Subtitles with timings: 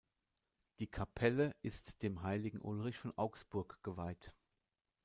[0.79, 4.33] Die Kapelle ist dem Heiligen Ulrich von Augsburg geweiht.